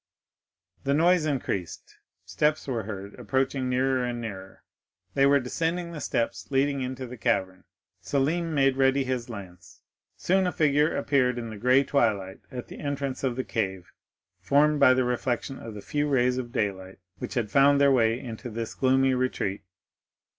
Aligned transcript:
"The 0.83 0.95
noise 0.95 1.27
increased; 1.27 1.97
steps 2.25 2.67
were 2.67 2.85
heard 2.85 3.13
approaching 3.19 3.69
nearer 3.69 4.03
and 4.03 4.19
nearer; 4.19 4.63
they 5.13 5.27
were 5.27 5.39
descending 5.39 5.91
the 5.91 6.01
steps 6.01 6.49
leading 6.49 6.95
to 6.95 7.05
the 7.05 7.17
cavern. 7.19 7.65
Selim 8.01 8.51
made 8.55 8.77
ready 8.77 9.03
his 9.03 9.29
lance. 9.29 9.83
Soon 10.17 10.47
a 10.47 10.51
figure 10.51 10.95
appeared 10.97 11.37
in 11.37 11.51
the 11.51 11.55
gray 11.57 11.83
twilight 11.83 12.39
at 12.49 12.67
the 12.67 12.79
entrance 12.79 13.23
of 13.23 13.35
the 13.35 13.43
cave, 13.43 13.91
formed 14.39 14.79
by 14.79 14.95
the 14.95 15.03
reflection 15.03 15.59
of 15.59 15.75
the 15.75 15.81
few 15.83 16.07
rays 16.09 16.39
of 16.39 16.51
daylight 16.51 16.97
which 17.19 17.35
had 17.35 17.51
found 17.51 17.79
their 17.79 17.91
way 17.91 18.19
into 18.19 18.49
this 18.49 18.73
gloomy 18.73 19.13
retreat. 19.13 19.61